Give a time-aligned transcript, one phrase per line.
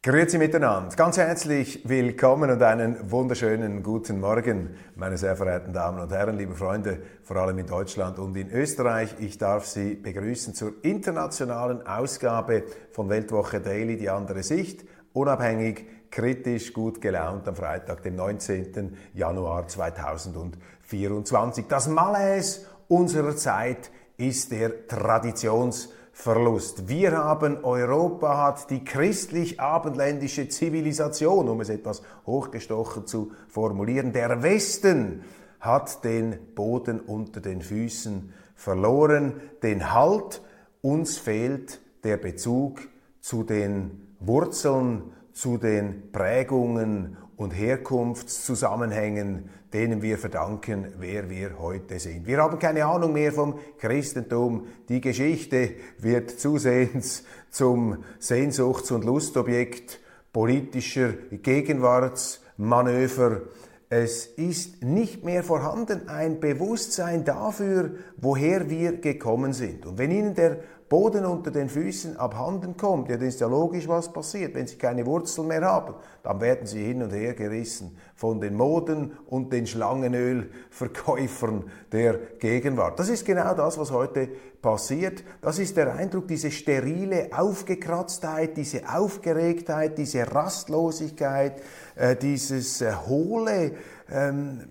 [0.00, 0.94] Grüezi miteinander.
[0.94, 6.54] Ganz herzlich willkommen und einen wunderschönen guten Morgen, meine sehr verehrten Damen und Herren, liebe
[6.54, 9.16] Freunde, vor allem in Deutschland und in Österreich.
[9.18, 14.84] Ich darf Sie begrüßen zur internationalen Ausgabe von Weltwoche Daily, die andere Sicht,
[15.14, 18.96] unabhängig, kritisch, gut gelaunt am Freitag, dem 19.
[19.14, 21.64] Januar 2024.
[21.66, 25.88] Das Malaise unserer Zeit ist der Traditions-
[26.20, 26.88] Verlust.
[26.88, 34.12] Wir haben, Europa hat die christlich-abendländische Zivilisation, um es etwas hochgestochen zu formulieren.
[34.12, 35.22] Der Westen
[35.60, 40.42] hat den Boden unter den Füßen verloren, den Halt.
[40.82, 42.80] Uns fehlt der Bezug
[43.20, 52.26] zu den Wurzeln, zu den Prägungen und Herkunftszusammenhängen, denen wir verdanken, wer wir heute sind.
[52.26, 54.66] Wir haben keine Ahnung mehr vom Christentum.
[54.88, 60.00] Die Geschichte wird zusehends zum Sehnsuchts- und Lustobjekt
[60.32, 63.42] politischer Gegenwartsmanöver.
[63.88, 69.86] Es ist nicht mehr vorhanden ein Bewusstsein dafür, woher wir gekommen sind.
[69.86, 70.58] Und wenn Ihnen der
[70.88, 74.54] Boden unter den Füßen abhanden kommt, ja, dann ist ja logisch, was passiert.
[74.54, 78.54] Wenn sie keine Wurzeln mehr haben, dann werden sie hin und her gerissen von den
[78.56, 82.98] Moden und den Schlangenölverkäufern der Gegenwart.
[82.98, 84.28] Das ist genau das, was heute
[84.62, 85.22] passiert.
[85.40, 91.60] Das ist der Eindruck, diese sterile Aufgekratztheit, diese Aufgeregtheit, diese Rastlosigkeit,
[91.96, 93.72] äh, dieses äh, hohle,
[94.10, 94.64] ähm,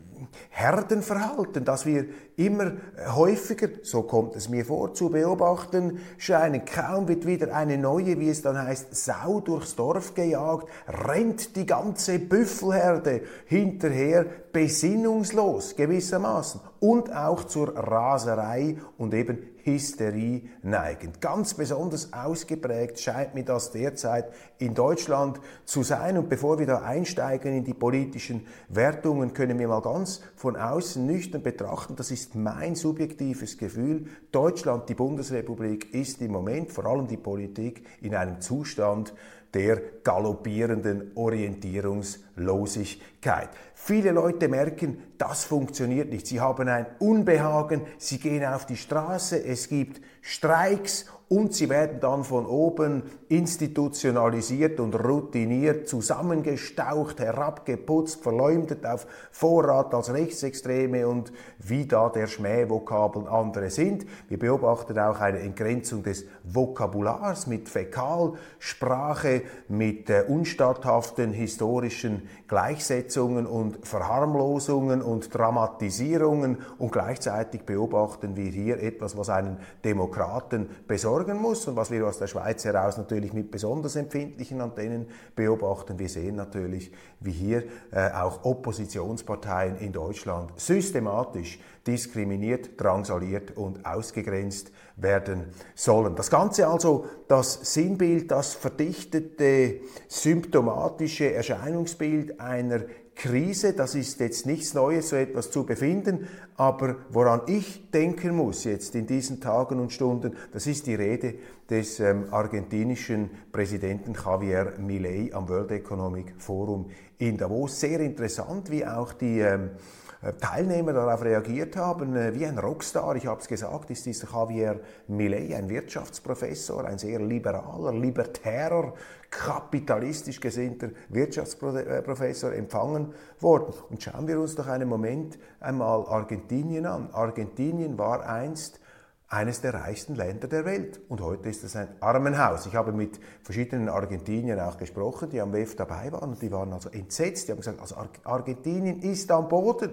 [0.50, 2.06] Herdenverhalten, das wir
[2.36, 2.74] immer
[3.16, 6.66] häufiger, so kommt es mir vor, zu beobachten scheinen.
[6.66, 11.66] Kaum wird wieder eine neue, wie es dann heißt, Sau durchs Dorf gejagt, rennt die
[11.66, 21.22] ganze Büffelherde hinterher, besinnungslos gewissermaßen und auch zur Raserei und eben Hysterie neigend.
[21.22, 26.18] Ganz besonders ausgeprägt scheint mir das derzeit in Deutschland zu sein.
[26.18, 31.06] Und bevor wir da einsteigen in die politischen Wertungen, können wir mal ganz von außen
[31.06, 37.08] nüchtern betrachten, das ist mein subjektives Gefühl, Deutschland, die Bundesrepublik, ist im Moment, vor allem
[37.08, 39.14] die Politik, in einem Zustand,
[39.54, 43.50] der galoppierenden Orientierungslosigkeit.
[43.74, 46.28] Viele Leute merken, das funktioniert nicht.
[46.28, 52.00] Sie haben ein Unbehagen, sie gehen auf die Straße, es gibt Streiks und sie werden
[52.00, 61.34] dann von oben institutionalisiert und routiniert, zusammengestaucht, herabgeputzt, verleumdet auf Vorrat als Rechtsextreme und
[61.70, 64.06] wie da der Schmähvokabeln andere sind.
[64.30, 73.86] Wir beobachten auch eine Entgrenzung des Vokabulars mit Fäkalsprache, mit äh, unstatthaften historischen Gleichsetzungen und
[73.86, 81.68] Verharmlosungen und Dramatisierungen und gleichzeitig beobachten wir hier etwas, was einen Demokraten besorgt sorgen muss
[81.68, 85.98] und was wir aus der Schweiz heraus natürlich mit besonders empfindlichen Antennen beobachten.
[85.98, 86.92] Wir sehen natürlich,
[87.22, 95.46] wie hier äh, auch Oppositionsparteien in Deutschland systematisch diskriminiert, drangsaliert und ausgegrenzt werden
[95.76, 96.16] sollen.
[96.16, 102.82] Das Ganze also, das Sinnbild, das verdichtete, symptomatische Erscheinungsbild einer
[103.18, 108.64] Krise, das ist jetzt nichts Neues, so etwas zu befinden, aber woran ich denken muss
[108.64, 111.34] jetzt in diesen Tagen und Stunden, das ist die Rede
[111.68, 117.80] des ähm, argentinischen Präsidenten Javier Milei am World Economic Forum in Davos.
[117.80, 120.07] Sehr interessant, wie auch die ähm, äh,
[120.40, 124.80] Teilnehmer darauf reagiert haben, äh, wie ein Rockstar, ich habe es gesagt, ist dieser Javier
[125.08, 128.94] Millet, ein Wirtschaftsprofessor, ein sehr liberaler, libertärer,
[129.30, 133.74] kapitalistisch gesinnter Wirtschaftsprofessor empfangen worden.
[133.90, 137.10] Und schauen wir uns doch einen Moment einmal Argentinien an.
[137.12, 138.80] Argentinien war einst
[139.30, 141.02] eines der reichsten Länder der Welt.
[141.10, 142.66] Und heute ist es ein Armenhaus.
[142.66, 146.72] Ich habe mit verschiedenen Argentiniern auch gesprochen, die am WEF dabei waren und die waren
[146.72, 147.48] also entsetzt.
[147.48, 149.92] Die haben gesagt, also Argentinien ist am Boden.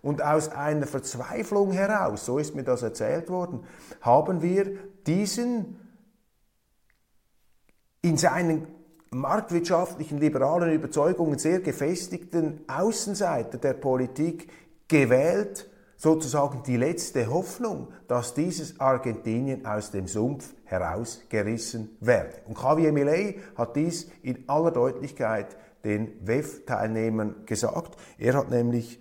[0.00, 3.64] Und aus einer Verzweiflung heraus, so ist mir das erzählt worden,
[4.00, 5.80] haben wir diesen
[8.00, 8.68] in seinen
[9.10, 14.48] marktwirtschaftlichen liberalen Überzeugungen sehr gefestigten Außenseiter der Politik
[14.86, 15.68] gewählt
[15.98, 22.36] sozusagen die letzte Hoffnung, dass dieses Argentinien aus dem Sumpf herausgerissen werde.
[22.46, 27.96] Und Javier Milei hat dies in aller Deutlichkeit den WEF-Teilnehmern gesagt.
[28.16, 29.00] Er hat nämlich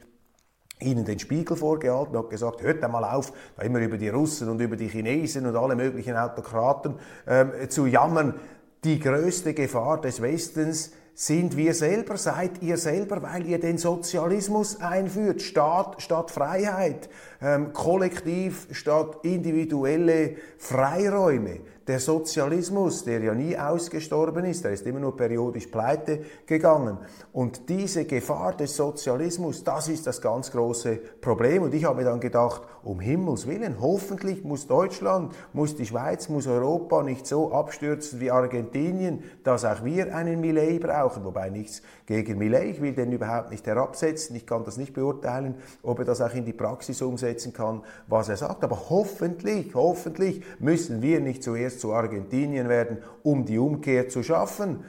[0.79, 4.49] ihnen den Spiegel vorgehalten und hat gesagt, hört einmal auf, da immer über die Russen
[4.49, 6.95] und über die Chinesen und alle möglichen Autokraten
[7.27, 8.39] ähm, zu jammern.
[8.83, 14.81] Die größte Gefahr des Westens sind wir selber, seid ihr selber, weil ihr den Sozialismus
[14.81, 15.41] einführt.
[15.41, 17.09] Staat statt Freiheit,
[17.41, 21.61] ähm, Kollektiv statt individuelle Freiräume.
[21.87, 26.97] Der Sozialismus, der ja nie ausgestorben ist, der ist immer nur periodisch pleite gegangen.
[27.31, 31.63] Und diese Gefahr des Sozialismus, das ist das ganz große Problem.
[31.63, 36.27] Und ich habe mir dann gedacht, um Himmels Willen, hoffentlich muss Deutschland, muss die Schweiz,
[36.27, 41.23] muss Europa nicht so abstürzen wie Argentinien, dass auch wir einen Millet brauchen.
[41.23, 45.55] Wobei nichts gegen Millet, ich will den überhaupt nicht herabsetzen, ich kann das nicht beurteilen,
[45.83, 48.63] ob er das auch in die Praxis umsetzen kann, was er sagt.
[48.65, 54.83] Aber hoffentlich, hoffentlich müssen wir nicht zuerst zu Argentinien werden, um die Umkehr zu schaffen.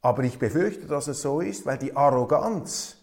[0.00, 2.96] Aber ich befürchte, dass es so ist, weil die Arroganz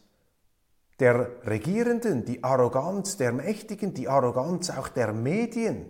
[1.00, 5.86] der Regierenden, die Arroganz der Mächtigen, die Arroganz auch der Medien,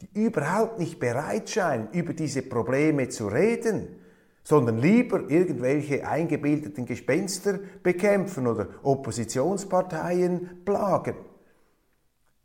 [0.00, 3.96] die überhaupt nicht bereit scheinen, über diese Probleme zu reden,
[4.42, 11.16] sondern lieber irgendwelche eingebildeten Gespenster bekämpfen oder Oppositionsparteien plagen.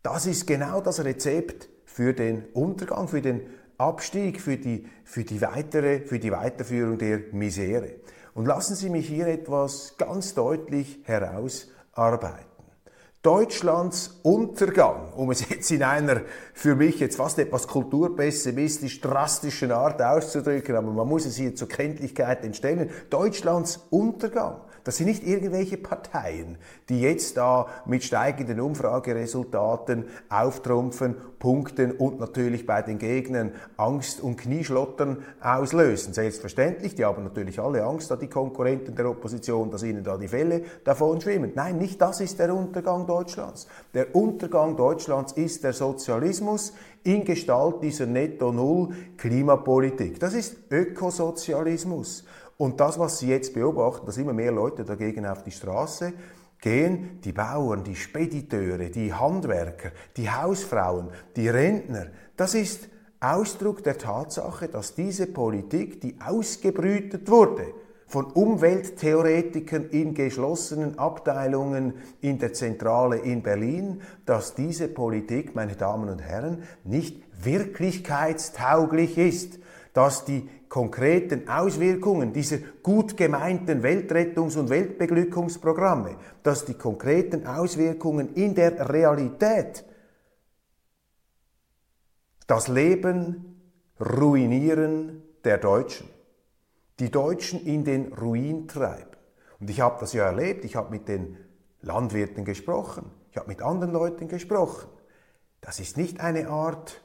[0.02, 3.42] Das ist genau das Rezept für den Untergang, für den
[3.80, 7.96] Abstieg für die, für die, weitere, für die Weiterführung der Misere.
[8.34, 12.46] Und lassen Sie mich hier etwas ganz deutlich herausarbeiten.
[13.22, 16.22] Deutschlands Untergang, um es jetzt in einer
[16.54, 21.68] für mich jetzt fast etwas kulturpessimistisch drastischen Art auszudrücken, aber man muss es hier zur
[21.68, 26.58] Kenntlichkeit entstellen, Deutschlands Untergang das sind nicht irgendwelche Parteien,
[26.90, 34.38] die jetzt da mit steigenden Umfrageresultaten auftrumpfen, punkten und natürlich bei den Gegnern Angst und
[34.38, 36.14] Knieschlottern auslösen.
[36.14, 40.28] Selbstverständlich, die haben natürlich alle Angst, da die Konkurrenten der Opposition, dass ihnen da die
[40.28, 41.54] Fälle davon schwimmen.
[41.56, 43.68] Nein, nicht das ist der Untergang Deutschlands.
[43.94, 46.74] Der Untergang Deutschlands ist der Sozialismus
[47.04, 50.20] in Gestalt dieser Netto-Null-Klimapolitik.
[50.20, 52.26] Das ist Ökosozialismus.
[52.60, 56.12] Und das, was Sie jetzt beobachten, dass immer mehr Leute dagegen auf die Straße
[56.60, 61.08] gehen, die Bauern, die Spediteure, die Handwerker, die Hausfrauen,
[61.38, 62.90] die Rentner, das ist
[63.22, 67.74] Ausdruck der Tatsache, dass diese Politik, die ausgebrütet wurde,
[68.08, 76.10] von Umwelttheoretikern in geschlossenen Abteilungen in der Zentrale in Berlin, dass diese Politik, meine Damen
[76.10, 79.60] und Herren, nicht wirklichkeitstauglich ist,
[79.94, 88.54] dass die konkreten Auswirkungen dieser gut gemeinten Weltrettungs- und Weltbeglückungsprogramme, dass die konkreten Auswirkungen in
[88.54, 89.84] der Realität
[92.46, 93.62] das Leben
[94.00, 96.08] ruinieren der Deutschen,
[97.00, 99.18] die Deutschen in den Ruin treiben.
[99.60, 101.38] Und ich habe das ja erlebt, ich habe mit den
[101.82, 104.90] Landwirten gesprochen, ich habe mit anderen Leuten gesprochen.
[105.62, 107.02] Das ist nicht eine Art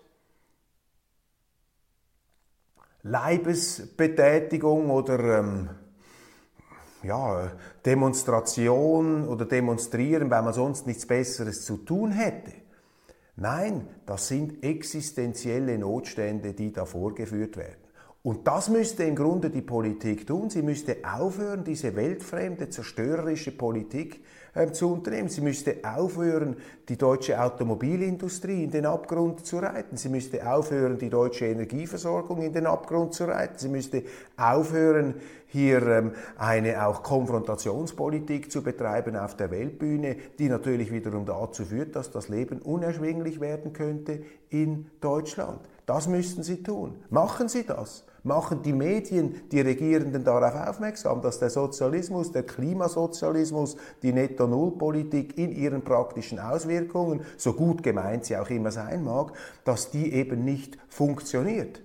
[3.05, 5.69] Leibesbetätigung oder ähm,
[7.03, 7.53] ja,
[7.85, 12.53] Demonstration oder Demonstrieren, weil man sonst nichts Besseres zu tun hätte.
[13.37, 17.85] Nein, das sind existenzielle Notstände, die da vorgeführt werden.
[18.23, 20.49] Und das müsste im Grunde die Politik tun.
[20.49, 24.25] Sie müsste aufhören, diese weltfremde, zerstörerische Politik
[24.73, 25.29] zu unternehmen.
[25.29, 26.57] Sie müsste aufhören,
[26.89, 29.97] die deutsche Automobilindustrie in den Abgrund zu reiten.
[29.97, 33.59] Sie müsste aufhören, die deutsche Energieversorgung in den Abgrund zu reiten.
[33.59, 34.05] Sie müsste
[34.37, 35.15] aufhören,
[35.47, 41.95] hier ähm, eine auch Konfrontationspolitik zu betreiben auf der Weltbühne, die natürlich wiederum dazu führt,
[41.95, 45.61] dass das Leben unerschwinglich werden könnte in Deutschland.
[45.87, 46.97] Das müssten Sie tun.
[47.11, 48.05] Machen Sie das.
[48.27, 55.53] Machen die Medien, die Regierenden darauf aufmerksam, dass der Sozialismus, der Klimasozialismus, die Netto-Null-Politik in
[55.53, 60.79] ihren praktischen Auswirkungen, so gut gemeint sie auch immer sein mag, dass die eben nicht
[60.89, 61.83] funktioniert.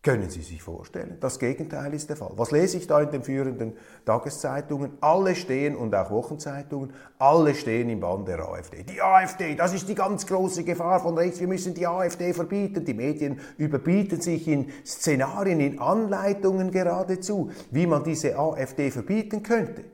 [0.00, 1.16] Können Sie sich vorstellen?
[1.20, 2.30] Das Gegenteil ist der Fall.
[2.36, 3.72] Was lese ich da in den führenden
[4.06, 4.92] Tageszeitungen?
[5.00, 8.84] Alle stehen, und auch Wochenzeitungen, alle stehen im Bann der AfD.
[8.84, 11.40] Die AfD, das ist die ganz große Gefahr von rechts.
[11.40, 12.84] Wir müssen die AfD verbieten.
[12.84, 19.84] Die Medien überbieten sich in Szenarien, in Anleitungen geradezu, wie man diese AfD verbieten könnte.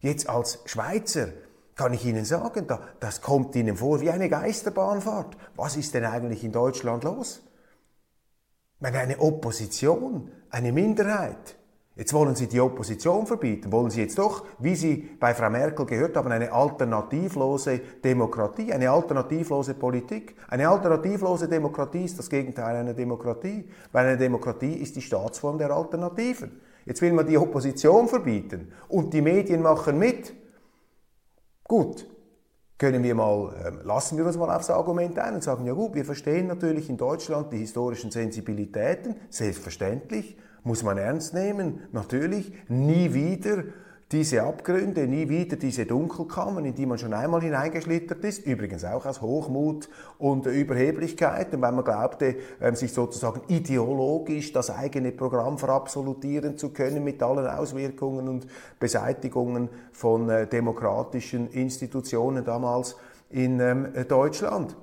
[0.00, 1.28] Jetzt als Schweizer
[1.76, 2.66] kann ich Ihnen sagen,
[2.98, 5.36] das kommt Ihnen vor wie eine Geisterbahnfahrt.
[5.54, 7.45] Was ist denn eigentlich in Deutschland los?
[8.80, 11.56] Wenn eine Opposition, eine Minderheit
[11.96, 15.86] Jetzt wollen Sie die Opposition verbieten, wollen Sie jetzt doch, wie Sie bei Frau Merkel
[15.86, 20.36] gehört haben, eine alternativlose Demokratie, eine alternativlose Politik.
[20.48, 25.70] Eine alternativlose Demokratie ist das Gegenteil einer Demokratie, weil eine Demokratie ist die Staatsform der
[25.70, 26.60] Alternativen.
[26.84, 30.34] Jetzt will man die Opposition verbieten und die Medien machen mit.
[31.64, 32.06] Gut,
[32.78, 35.94] können wir mal, äh, lassen wir uns mal aufs Argument ein und sagen, ja gut,
[35.94, 43.14] wir verstehen natürlich in Deutschland die historischen Sensibilitäten, selbstverständlich, muss man ernst nehmen, natürlich, nie
[43.14, 43.64] wieder
[44.12, 49.04] diese Abgründe, nie wieder diese Dunkelkammern, in die man schon einmal hineingeschlittert ist, übrigens auch
[49.04, 56.56] aus Hochmut und Überheblichkeit, weil man glaubte, ähm, sich sozusagen ideologisch das eigene Programm verabsolutieren
[56.56, 58.46] zu können mit allen Auswirkungen und
[58.78, 62.94] Beseitigungen von äh, demokratischen Institutionen damals
[63.30, 64.76] in ähm, Deutschland.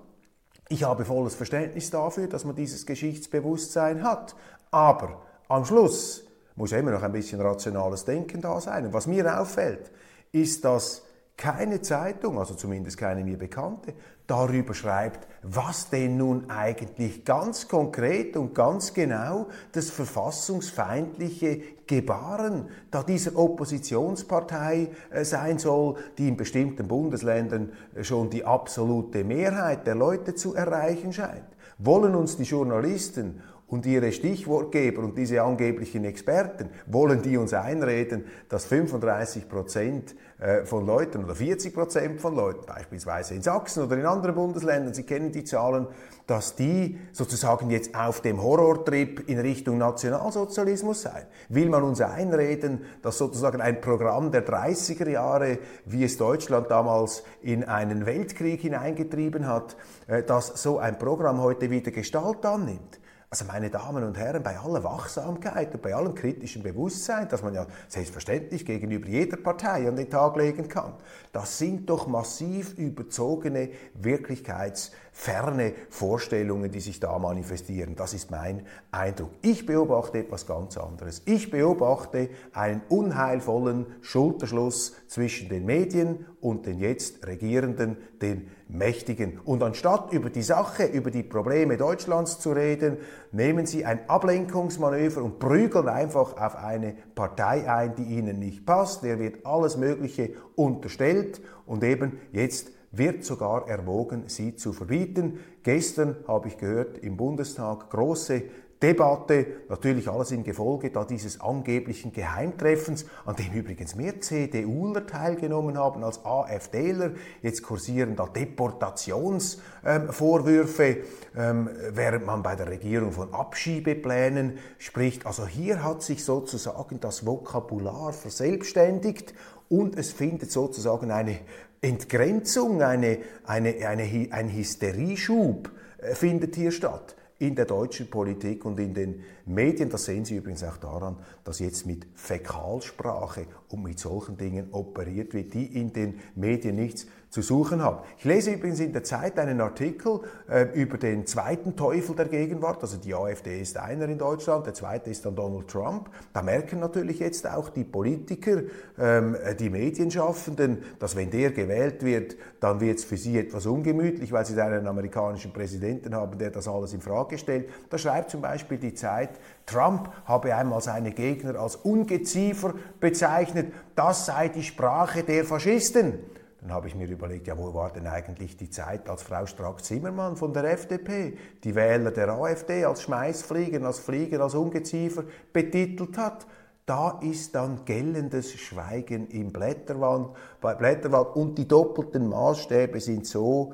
[0.67, 4.35] Ich habe volles Verständnis dafür, dass man dieses Geschichtsbewusstsein hat.
[4.69, 6.25] Aber am Schluss
[6.55, 8.86] muss immer noch ein bisschen rationales Denken da sein.
[8.86, 9.91] Und was mir auffällt,
[10.31, 11.03] ist, dass
[11.36, 13.93] keine Zeitung, also zumindest keine mir bekannte,
[14.27, 23.03] darüber schreibt, was denn nun eigentlich ganz konkret und ganz genau das verfassungsfeindliche Gebaren da
[23.03, 29.95] dieser Oppositionspartei äh, sein soll, die in bestimmten Bundesländern äh, schon die absolute Mehrheit der
[29.95, 31.43] Leute zu erreichen scheint.
[31.77, 33.41] Wollen uns die Journalisten
[33.73, 40.63] und ihre Stichwortgeber und diese angeblichen Experten, wollen die uns einreden, dass 35 Prozent äh,
[40.63, 45.01] von Leuten oder 40 Prozent von Leuten, beispielsweise in Sachsen oder in anderen Bundesländern, Sie
[45.01, 45.87] kennen die Zahlen,
[46.27, 51.25] dass die sozusagen jetzt auf dem Horrortrip in Richtung Nationalsozialismus seien.
[51.49, 57.23] Will man uns einreden, dass sozusagen ein Programm der 30er Jahre, wie es Deutschland damals
[57.41, 59.75] in einen Weltkrieg hineingetrieben hat,
[60.05, 62.99] äh, dass so ein Programm heute wieder Gestalt annimmt?
[63.33, 67.55] Also meine Damen und Herren, bei aller Wachsamkeit und bei allem kritischen Bewusstsein, das man
[67.55, 70.93] ja selbstverständlich gegenüber jeder Partei an den Tag legen kann,
[71.31, 77.95] das sind doch massiv überzogene wirklichkeitsferne Vorstellungen, die sich da manifestieren.
[77.95, 79.31] Das ist mein Eindruck.
[79.41, 81.23] Ich beobachte etwas ganz anderes.
[81.25, 89.39] Ich beobachte einen unheilvollen Schulterschluss zwischen den Medien und den jetzt Regierenden, den Mächtigen.
[89.45, 92.97] Und anstatt über die Sache, über die Probleme Deutschlands zu reden,
[93.31, 99.03] nehmen sie ein Ablenkungsmanöver und prügeln einfach auf eine Partei ein, die ihnen nicht passt.
[99.03, 105.39] Der wird alles Mögliche unterstellt und eben jetzt wird sogar erwogen, sie zu verbieten.
[105.63, 108.43] Gestern habe ich gehört, im Bundestag große
[108.83, 115.77] Debatte, natürlich alles im Gefolge da dieses angeblichen Geheimtreffens, an dem übrigens mehr CDUler teilgenommen
[115.77, 117.11] haben als AfDler.
[117.41, 120.97] Jetzt kursieren da Deportationsvorwürfe,
[121.37, 125.25] ähm, während man bei der Regierung von Abschiebeplänen spricht.
[125.25, 129.33] Also hier hat sich sozusagen das Vokabular verselbstständigt
[129.69, 131.39] und es findet sozusagen eine
[131.79, 138.79] Entgrenzung, eine, eine, eine, ein Hysterieschub äh, findet hier statt in der deutschen Politik und
[138.79, 139.89] in den Medien.
[139.89, 145.33] Das sehen Sie übrigens auch daran, dass jetzt mit Fäkalsprache und mit solchen Dingen operiert
[145.33, 147.97] wird, die in den Medien nichts zu suchen haben.
[148.19, 152.83] Ich lese übrigens in der Zeit einen Artikel äh, über den zweiten Teufel der Gegenwart.
[152.83, 156.11] Also die AfD ist einer in Deutschland, der zweite ist dann Donald Trump.
[156.31, 158.61] Da merken natürlich jetzt auch die Politiker,
[158.99, 164.31] ähm, die Medienschaffenden, dass wenn der gewählt wird, dann wird es für sie etwas ungemütlich,
[164.31, 167.67] weil sie einen amerikanischen Präsidenten haben, der das alles in Frage stellt.
[167.89, 169.31] Da schreibt zum Beispiel die Zeit,
[169.65, 173.73] Trump habe einmal seine Gegner als Ungeziefer bezeichnet.
[173.95, 176.19] Das sei die Sprache der Faschisten.
[176.63, 180.38] Dann habe ich mir überlegt, ja, wo war denn eigentlich die Zeit, als Frau Strack-Zimmermann
[180.38, 186.48] von der FDP die Wähler der AfD als Schmeißfliegen, als Fliegen, als Ungeziefer betitelt hat?
[186.86, 190.29] Da ist dann gellendes Schweigen im Blätterwald,
[190.62, 193.74] bei Blätterwald und die doppelten Maßstäbe sind so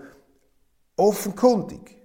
[0.95, 1.95] offenkundig.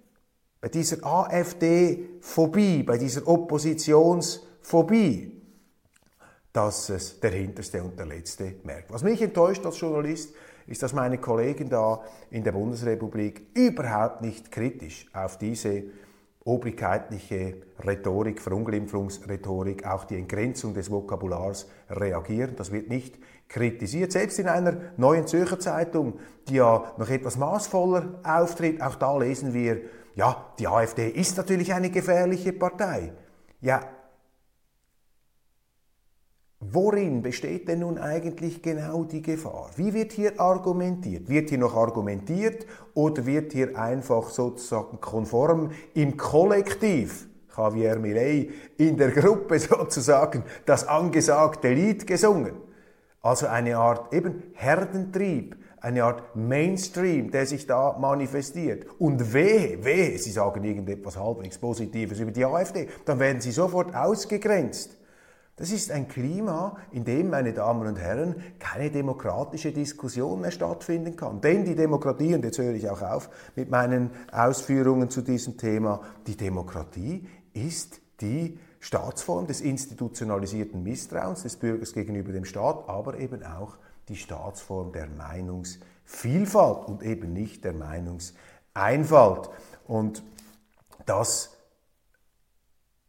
[0.60, 5.40] Bei dieser AfD-Phobie, bei dieser Oppositionsphobie,
[6.52, 8.92] dass es der Hinterste und der Letzte merkt.
[8.92, 10.34] Was mich enttäuscht als Journalist,
[10.66, 15.84] ist, dass meine Kollegen da in der Bundesrepublik überhaupt nicht kritisch auf diese
[16.44, 22.54] obrigkeitliche Rhetorik, Verunglimpfungsrhetorik, auch die Entgrenzung des Vokabulars reagieren.
[22.56, 23.18] Das wird nicht
[23.48, 24.12] kritisiert.
[24.12, 26.18] Selbst in einer neuen Zürcher Zeitung,
[26.48, 29.80] die ja noch etwas maßvoller auftritt, auch da lesen wir,
[30.14, 33.12] ja, die AfD ist natürlich eine gefährliche Partei.
[33.60, 33.80] Ja,
[36.70, 39.70] Worin besteht denn nun eigentlich genau die Gefahr?
[39.76, 41.28] Wie wird hier argumentiert?
[41.28, 48.96] Wird hier noch argumentiert oder wird hier einfach sozusagen konform im Kollektiv Javier Milei in
[48.96, 52.52] der Gruppe sozusagen das angesagte Lied gesungen.
[53.20, 58.86] Also eine Art eben Herdentrieb, eine Art Mainstream, der sich da manifestiert.
[58.98, 63.94] Und wehe, wehe, Sie sagen irgendetwas halbwegs Positives über die AfD, dann werden Sie sofort
[63.94, 64.96] ausgegrenzt.
[65.56, 71.14] Das ist ein Klima, in dem, meine Damen und Herren, keine demokratische Diskussion mehr stattfinden
[71.14, 71.40] kann.
[71.40, 76.00] Denn die Demokratie, und jetzt höre ich auch auf mit meinen Ausführungen zu diesem Thema,
[76.26, 83.44] die Demokratie ist die Staatsform des institutionalisierten Misstrauens des Bürgers gegenüber dem Staat, aber eben
[83.44, 89.50] auch die Staatsform der Meinungsvielfalt und eben nicht der Meinungseinfalt.
[89.86, 90.24] Und
[91.06, 91.53] das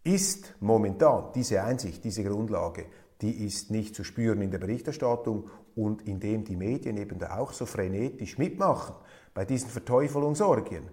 [0.05, 2.85] ist momentan diese Einsicht, diese Grundlage,
[3.21, 7.51] die ist nicht zu spüren in der Berichterstattung und indem die Medien eben da auch
[7.51, 8.95] so frenetisch mitmachen
[9.33, 10.83] bei diesen Verteufelungsorgien,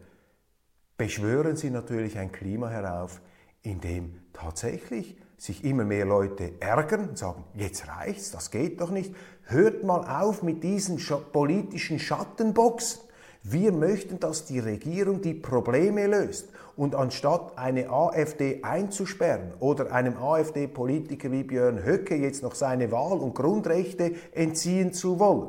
[0.96, 3.20] beschwören sie natürlich ein Klima herauf,
[3.62, 8.90] in dem tatsächlich sich immer mehr Leute ärgern und sagen, jetzt reicht's, das geht doch
[8.90, 9.14] nicht.
[9.44, 10.98] Hört mal auf mit diesen
[11.32, 13.02] politischen Schattenboxen.
[13.44, 16.48] Wir möchten, dass die Regierung die Probleme löst.
[16.76, 23.18] Und anstatt eine AfD einzusperren oder einem AfD-Politiker wie Björn Höcke jetzt noch seine Wahl-
[23.18, 25.48] und Grundrechte entziehen zu wollen,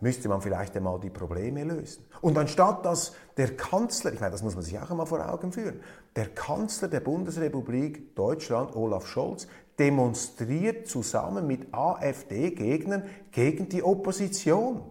[0.00, 2.04] müsste man vielleicht einmal die Probleme lösen.
[2.20, 5.52] Und anstatt dass der Kanzler, ich meine, das muss man sich auch einmal vor Augen
[5.52, 5.80] führen,
[6.16, 9.46] der Kanzler der Bundesrepublik Deutschland, Olaf Scholz,
[9.78, 14.82] demonstriert zusammen mit AfD-Gegnern gegen die Opposition.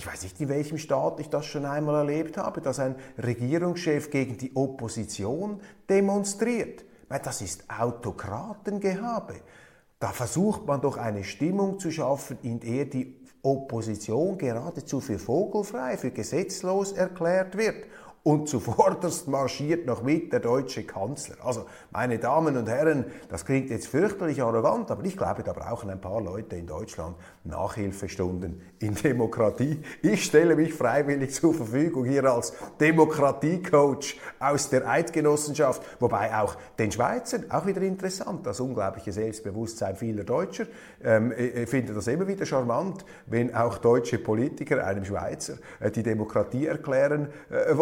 [0.00, 4.10] Ich weiß nicht, in welchem Staat ich das schon einmal erlebt habe, dass ein Regierungschef
[4.10, 6.86] gegen die Opposition demonstriert.
[7.22, 9.34] Das ist Autokratengehabe.
[9.98, 15.98] Da versucht man doch eine Stimmung zu schaffen, in der die Opposition geradezu für vogelfrei,
[15.98, 17.84] für gesetzlos erklärt wird
[18.22, 21.36] und zuvorderst marschiert noch mit der deutsche Kanzler.
[21.42, 25.88] Also, meine Damen und Herren, das klingt jetzt fürchterlich arrogant, aber ich glaube, da brauchen
[25.88, 29.80] ein paar Leute in Deutschland Nachhilfestunden in Demokratie.
[30.02, 36.92] Ich stelle mich freiwillig zur Verfügung hier als Demokratiecoach aus der Eidgenossenschaft, wobei auch den
[36.92, 40.66] Schweizern, auch wieder interessant, das unglaubliche Selbstbewusstsein vieler Deutscher.
[41.02, 46.02] Ähm, ich finde das immer wieder charmant, wenn auch deutsche Politiker einem Schweizer äh, die
[46.02, 47.76] Demokratie erklären äh,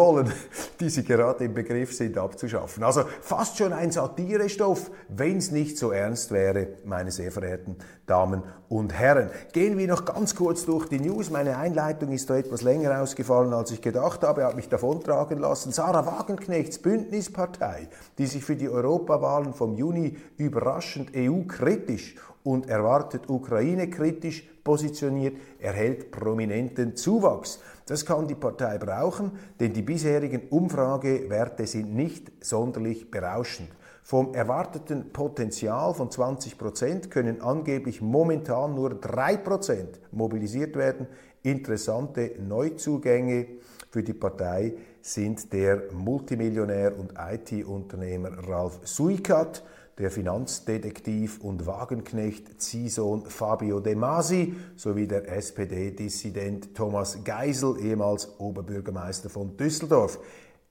[0.79, 2.83] die sie gerade im Begriff sind abzuschaffen.
[2.83, 8.43] Also fast schon ein Satirestoff, wenn es nicht so ernst wäre, meine sehr verehrten Damen
[8.69, 9.29] und Herren.
[9.53, 11.29] Gehen wir noch ganz kurz durch die News.
[11.29, 15.71] Meine Einleitung ist da etwas länger ausgefallen, als ich gedacht habe, hat mich davontragen lassen.
[15.71, 24.47] Sarah Wagenknechts Bündnispartei, die sich für die Europawahlen vom Juni überraschend EU-kritisch und erwartet Ukraine-kritisch
[24.63, 27.59] positioniert, erhält prominenten Zuwachs.
[27.85, 33.69] Das kann die Partei brauchen, denn die bisherigen Umfragewerte sind nicht sonderlich berauschend.
[34.03, 41.07] Vom erwarteten Potenzial von 20 Prozent können angeblich momentan nur 3 Prozent mobilisiert werden.
[41.43, 43.47] Interessante Neuzugänge
[43.91, 49.63] für die Partei sind der Multimillionär und IT-Unternehmer Ralf Suikat,
[49.99, 59.29] der Finanzdetektiv und Wagenknecht Ziehsohn Fabio De Masi sowie der SPD-Dissident Thomas Geisel, ehemals Oberbürgermeister
[59.29, 60.19] von Düsseldorf.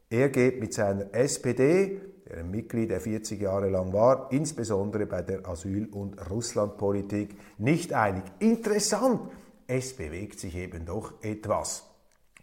[0.09, 5.21] Er geht mit seiner SPD, der ein Mitglied, der 40 Jahre lang war, insbesondere bei
[5.21, 8.25] der Asyl- und Russlandpolitik nicht einig.
[8.39, 9.21] Interessant,
[9.67, 11.88] es bewegt sich eben doch etwas.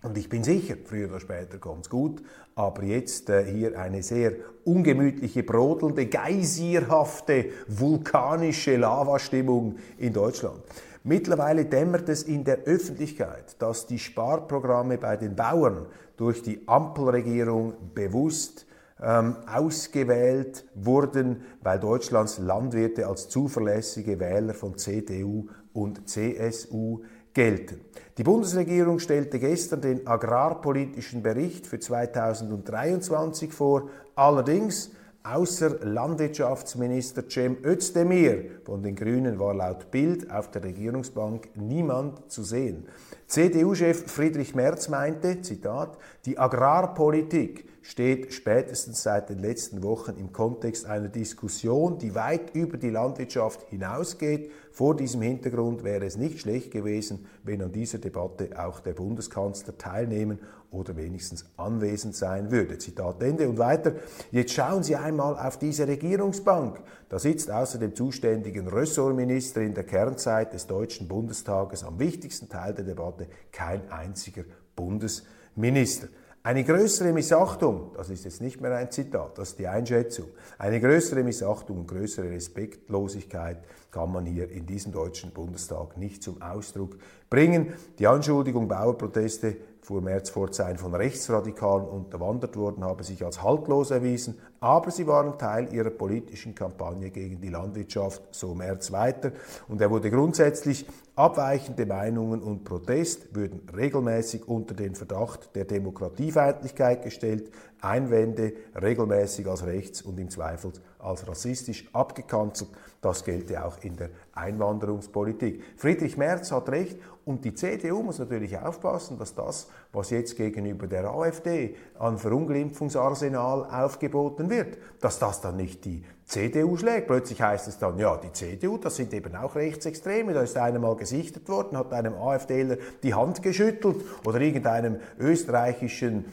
[0.06, 2.22] Und ich bin sicher, früher oder später kommt es gut,
[2.54, 10.62] aber jetzt äh, hier eine sehr ungemütliche, brodelnde, geysirhafte, vulkanische Lavastimmung in Deutschland.
[11.04, 15.88] Mittlerweile dämmert es in der Öffentlichkeit, dass die Sparprogramme bei den Bauern
[16.18, 18.68] durch die Ampelregierung bewusst
[19.02, 27.02] ähm, ausgewählt wurden, weil Deutschlands Landwirte als zuverlässige Wähler von CDU und CSU
[27.36, 27.82] gelten.
[28.18, 33.90] Die Bundesregierung stellte gestern den agrarpolitischen Bericht für 2023 vor.
[34.16, 34.90] Allerdings
[35.26, 42.44] Außer Landwirtschaftsminister Cem Özdemir von den Grünen war laut Bild auf der Regierungsbank niemand zu
[42.44, 42.86] sehen.
[43.26, 50.88] CDU-Chef Friedrich Merz meinte, Zitat, die Agrarpolitik steht spätestens seit den letzten Wochen im Kontext
[50.88, 54.52] einer Diskussion, die weit über die Landwirtschaft hinausgeht.
[54.72, 59.78] Vor diesem Hintergrund wäre es nicht schlecht gewesen, wenn an dieser Debatte auch der Bundeskanzler
[59.78, 60.40] teilnehmen
[60.72, 62.80] oder wenigstens anwesend sein würde.
[62.80, 63.94] Zitat Ende und weiter.
[64.32, 66.82] Jetzt schauen Sie einmal auf diese Regierungsbank.
[67.08, 72.74] Da sitzt außer dem zuständigen Ressortminister in der Kernzeit des Deutschen Bundestages am wichtigsten Teil
[72.74, 74.44] der Debatte kein einziger
[74.76, 76.08] Bundesminister.
[76.46, 80.28] Eine größere Missachtung, das ist jetzt nicht mehr ein Zitat, das ist die Einschätzung,
[80.60, 86.44] eine größere Missachtung und größere Respektlosigkeit kann man hier in diesem Deutschen Bundestag nicht zum
[86.44, 86.98] Ausdruck
[87.32, 87.74] bringen.
[87.98, 89.58] Die Anschuldigung, Bauerproteste
[89.90, 95.40] Merz fort, seien von Rechtsradikalen unterwandert worden, habe sich als haltlos erwiesen, aber sie waren
[95.40, 99.32] Teil ihrer politischen Kampagne gegen die Landwirtschaft, so Merz weiter.
[99.68, 107.04] Und er wurde grundsätzlich abweichende Meinungen und Protest würden regelmäßig unter den Verdacht der Demokratiefeindlichkeit
[107.04, 107.52] gestellt,
[107.82, 110.74] Einwände regelmäßig als rechts und im Zweifel
[111.06, 112.70] als rassistisch abgekanzelt.
[113.02, 115.62] Das gelte auch in der Einwanderungspolitik.
[115.78, 120.88] Friedrich Merz hat recht und die CDU muss natürlich aufpassen, dass das, was jetzt gegenüber
[120.88, 127.08] der AfD an Verunglimpfungsarsenal aufgeboten wird, dass das dann nicht die CDU schlägt.
[127.08, 130.34] Plötzlich heißt es dann, ja, die CDU, das sind eben auch Rechtsextreme.
[130.34, 136.26] Da ist einer mal gesichtet worden, hat einem AfDler die Hand geschüttelt oder irgendeinem österreichischen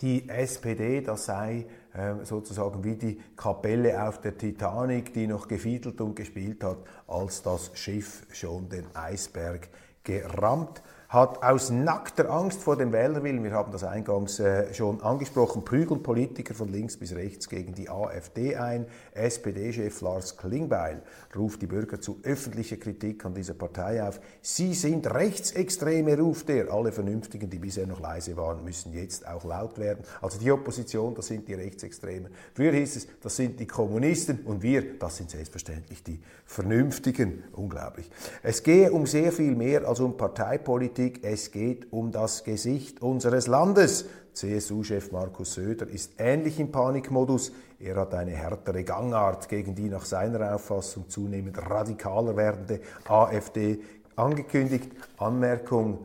[0.00, 6.00] Die SPD, das sei ähm, sozusagen wie die Kapelle auf der Titanic, die noch gefiedelt
[6.00, 9.68] und gespielt hat, als das Schiff schon den Eisberg
[10.04, 15.64] gerammt hat aus nackter Angst vor dem Wählerwillen, wir haben das eingangs äh, schon angesprochen,
[15.64, 18.84] prügeln Politiker von links bis rechts gegen die AfD ein.
[19.14, 21.00] SPD-Chef Lars Klingbeil
[21.34, 24.20] ruft die Bürger zu öffentlicher Kritik an dieser Partei auf.
[24.42, 26.70] Sie sind Rechtsextreme, ruft er.
[26.70, 30.04] Alle Vernünftigen, die bisher noch leise waren, müssen jetzt auch laut werden.
[30.20, 32.30] Also die Opposition, das sind die Rechtsextremen.
[32.52, 37.44] Früher hieß es, das sind die Kommunisten und wir, das sind selbstverständlich die Vernünftigen.
[37.52, 38.10] Unglaublich.
[38.42, 43.02] Es gehe um sehr viel mehr als um Parteipolitik Politik, es geht um das Gesicht
[43.02, 44.06] unseres Landes.
[44.32, 47.52] CSU-Chef Markus Söder ist ähnlich im Panikmodus.
[47.78, 53.78] Er hat eine härtere Gangart gegen die nach seiner Auffassung zunehmend radikaler werdende AfD
[54.16, 54.90] angekündigt.
[55.18, 56.04] Anmerkung,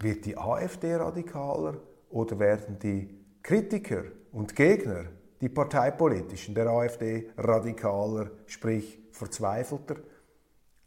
[0.00, 1.76] wird die AfD radikaler
[2.10, 3.08] oder werden die
[3.44, 5.04] Kritiker und Gegner,
[5.40, 9.96] die parteipolitischen der AfD radikaler, sprich verzweifelter?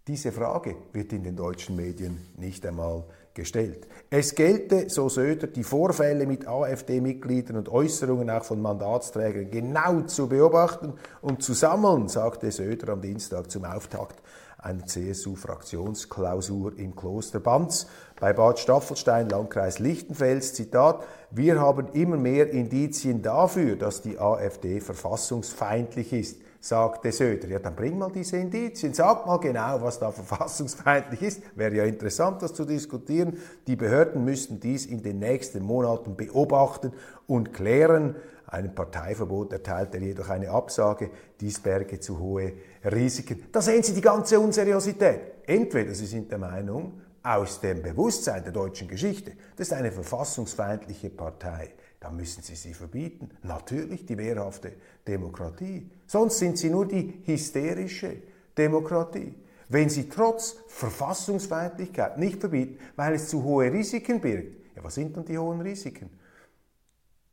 [0.10, 3.06] Diese Frage wird in den deutschen Medien nicht einmal
[3.39, 3.88] gestellt.
[4.10, 10.28] Es gelte, so Söder, die Vorfälle mit AfD-Mitgliedern und Äußerungen auch von Mandatsträgern genau zu
[10.28, 14.21] beobachten und zu sammeln, sagte Söder am Dienstag zum Auftakt
[14.58, 17.88] einer CSU-Fraktionsklausur im Kloster Banz
[18.19, 20.54] bei Bad Staffelstein, Landkreis Lichtenfels.
[20.54, 27.47] Zitat, wir haben immer mehr Indizien dafür, dass die AfD verfassungsfeindlich ist sagte Söder.
[27.47, 31.41] Ja, dann bring mal diese Indizien, sag mal genau, was da verfassungsfeindlich ist.
[31.55, 33.37] Wäre ja interessant, das zu diskutieren.
[33.67, 36.91] Die Behörden müssten dies in den nächsten Monaten beobachten
[37.27, 38.15] und klären.
[38.47, 43.43] Einem Parteiverbot erteilt er jedoch eine Absage, dies berge zu hohe Risiken.
[43.51, 45.21] Da sehen Sie die ganze Unseriosität.
[45.45, 51.09] Entweder Sie sind der Meinung, aus dem Bewusstsein der deutschen Geschichte, das ist eine verfassungsfeindliche
[51.09, 53.29] Partei dann müssen Sie sie verbieten.
[53.43, 54.73] Natürlich die wehrhafte
[55.07, 55.89] Demokratie.
[56.07, 58.17] Sonst sind Sie nur die hysterische
[58.57, 59.35] Demokratie.
[59.67, 65.15] Wenn Sie trotz Verfassungsfeindlichkeit nicht verbieten, weil es zu hohe Risiken birgt, ja, was sind
[65.15, 66.09] dann die hohen Risiken?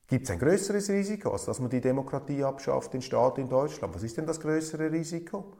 [0.08, 3.94] Gibt es ein größeres Risiko, als dass man die Demokratie abschafft, den Staat in Deutschland?
[3.94, 5.52] Was ist denn das größere Risiko?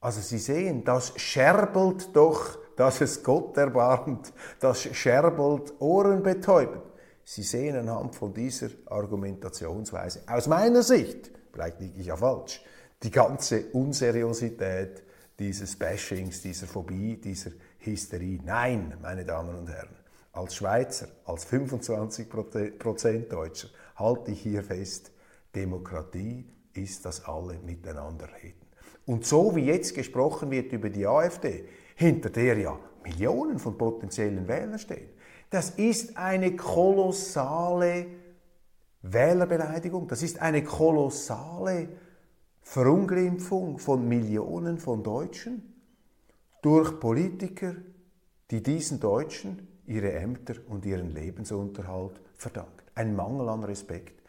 [0.00, 6.82] Also Sie sehen, das scherbelt doch, dass es Gott erbarmt, das scherbelt ohrenbetäubend.
[7.28, 12.62] Sie sehen anhand von dieser Argumentationsweise aus meiner Sicht, vielleicht liege ich ja falsch,
[13.02, 15.02] die ganze Unseriosität
[15.36, 18.38] dieses Bashings, dieser Phobie, dieser Hysterie.
[18.44, 19.96] Nein, meine Damen und Herren,
[20.30, 25.10] als Schweizer, als 25% Deutscher halte ich hier fest,
[25.52, 28.66] Demokratie ist, dass alle miteinander reden.
[29.04, 31.64] Und so wie jetzt gesprochen wird über die AfD,
[31.96, 35.08] hinter der ja Millionen von potenziellen Wählern stehen,
[35.50, 38.06] das ist eine kolossale
[39.02, 41.88] Wählerbeleidigung, das ist eine kolossale
[42.62, 45.74] Verunglimpfung von Millionen von Deutschen
[46.62, 47.76] durch Politiker,
[48.50, 52.72] die diesen Deutschen ihre Ämter und ihren Lebensunterhalt verdanken.
[52.96, 54.22] ein Mangel an Respekt.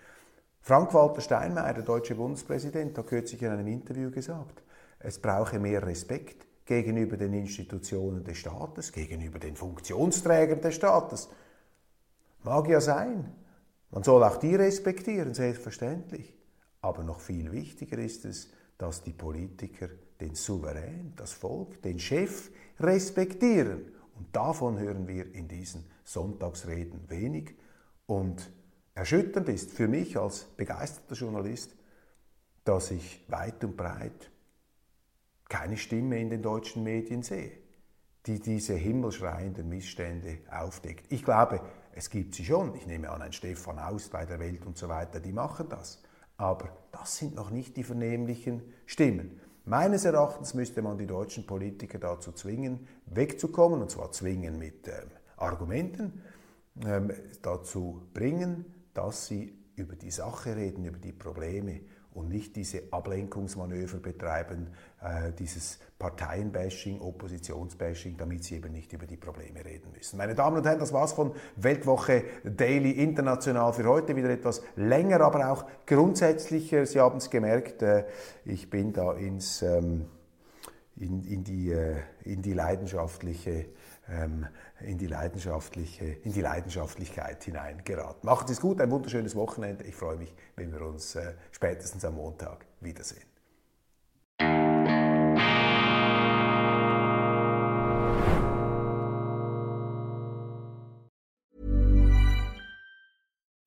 [0.62, 4.62] Frank-Walter Steinmeier, der deutsche Bundespräsident, hat kürzlich in einem Interview gesagt,
[5.00, 11.30] es brauche mehr Respekt gegenüber den Institutionen des Staates, gegenüber den Funktionsträgern des Staates.
[12.44, 13.34] Mag ja sein.
[13.90, 16.36] Man soll auch die respektieren, selbstverständlich.
[16.82, 22.52] Aber noch viel wichtiger ist es, dass die Politiker den Souverän, das Volk, den Chef
[22.80, 23.94] respektieren.
[24.16, 27.56] Und davon hören wir in diesen Sonntagsreden wenig.
[28.06, 28.52] Und
[28.94, 31.76] erschütternd ist für mich als begeisterter Journalist,
[32.66, 34.32] dass ich weit und breit
[35.50, 37.52] keine Stimme in den deutschen Medien sehe,
[38.26, 41.06] die diese himmelschreienden Missstände aufdeckt.
[41.12, 41.62] Ich glaube,
[41.94, 42.76] es gibt sie schon.
[42.76, 46.04] Ich nehme an, ein Stefan Aust bei der Welt und so weiter, die machen das.
[46.38, 49.40] Aber das sind noch nicht die vernehmlichen Stimmen.
[49.66, 55.10] Meines Erachtens müsste man die deutschen Politiker dazu zwingen, wegzukommen, und zwar zwingen mit ähm,
[55.36, 56.22] Argumenten,
[56.86, 61.82] ähm, dazu bringen, dass sie über die Sache reden, über die Probleme
[62.18, 64.72] und nicht diese Ablenkungsmanöver betreiben,
[65.04, 70.18] äh, dieses Parteienbashing, Oppositionsbashing, damit sie eben nicht über die Probleme reden müssen.
[70.18, 74.16] Meine Damen und Herren, das war's von Weltwoche Daily International für heute.
[74.16, 76.88] Wieder etwas länger, aber auch grundsätzlicher.
[76.88, 78.06] Sie haben es gemerkt, äh,
[78.46, 80.08] ich bin da ins, ähm,
[80.96, 83.66] in, in, die, äh, in die leidenschaftliche
[84.08, 88.22] in, die leidenschaftliche, in die Leidenschaftlichkeit hineingeraten.
[88.24, 89.84] Macht es gut, ein wunderschönes Wochenende.
[89.84, 93.26] Ich freue mich, wenn wir uns äh, spätestens am Montag wiedersehen.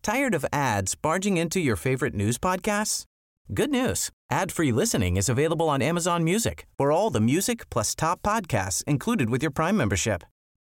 [0.03, 3.05] Tired of ads barging into your favorite news podcasts?
[3.53, 4.11] Good news.
[4.31, 9.29] Ad-free listening is available on Amazon Music for all the music plus top podcasts included
[9.29, 10.25] with your Prime membership.